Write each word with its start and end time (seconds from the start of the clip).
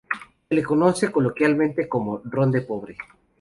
Se 0.49 0.55
le 0.55 0.63
conoce 0.63 1.11
coloquialmente 1.11 1.87
como 1.87 2.23
"ron 2.25 2.49
de 2.49 2.61
pobre". 2.61 2.97